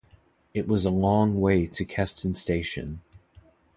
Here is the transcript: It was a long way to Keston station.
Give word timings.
It 0.55 0.67
was 0.67 0.83
a 0.83 0.89
long 0.89 1.39
way 1.39 1.67
to 1.67 1.85
Keston 1.85 2.33
station. 2.33 3.01